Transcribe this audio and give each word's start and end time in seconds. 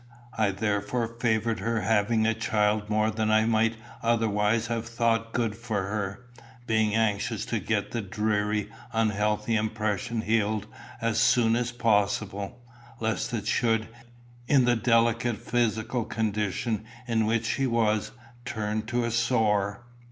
I 0.35 0.49
therefore 0.49 1.07
favoured 1.07 1.59
her 1.59 1.81
having 1.81 2.23
the 2.23 2.33
child 2.33 2.89
more 2.89 3.11
than 3.11 3.29
I 3.29 3.45
might 3.45 3.75
otherwise 4.01 4.65
have 4.65 4.87
thought 4.87 5.31
good 5.31 5.55
for 5.55 5.83
her, 5.83 6.25
being 6.65 6.95
anxious 6.95 7.45
to 7.45 7.59
get 7.59 7.91
the 7.91 8.01
dreary, 8.01 8.71
unhealthy 8.93 9.55
impression 9.55 10.21
healed 10.21 10.65
as 11.01 11.19
soon 11.19 11.55
as 11.55 11.71
possible, 11.71 12.63
lest 12.99 13.31
it 13.31 13.45
should, 13.45 13.89
in 14.47 14.65
the 14.65 14.75
delicate 14.75 15.37
physical 15.37 16.05
condition 16.05 16.83
in 17.07 17.27
which 17.27 17.45
she 17.45 17.67
was, 17.67 18.11
turn 18.43 18.81
to 18.87 19.03
a 19.03 19.11
sore. 19.11 19.81